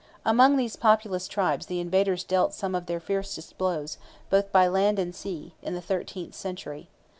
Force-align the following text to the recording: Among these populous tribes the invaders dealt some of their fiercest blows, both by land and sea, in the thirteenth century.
Among 0.25 0.57
these 0.57 0.75
populous 0.75 1.27
tribes 1.27 1.67
the 1.67 1.79
invaders 1.79 2.23
dealt 2.23 2.55
some 2.55 2.73
of 2.73 2.87
their 2.87 2.99
fiercest 2.99 3.55
blows, 3.59 3.99
both 4.31 4.51
by 4.51 4.65
land 4.67 4.97
and 4.97 5.13
sea, 5.13 5.53
in 5.61 5.75
the 5.75 5.79
thirteenth 5.79 6.33
century. 6.33 6.89